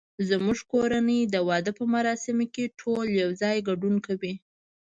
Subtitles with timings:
[0.29, 4.33] زمونږ کورنۍ د واده په مراسمو کې ټول یو ځای ګډون کوي